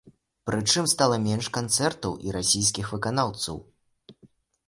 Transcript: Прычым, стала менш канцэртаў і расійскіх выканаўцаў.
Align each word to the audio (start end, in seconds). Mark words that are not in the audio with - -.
Прычым, 0.49 0.85
стала 0.93 1.17
менш 1.25 1.49
канцэртаў 1.57 2.15
і 2.27 2.33
расійскіх 2.37 2.85
выканаўцаў. 2.93 3.57